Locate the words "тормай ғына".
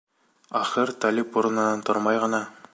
1.91-2.45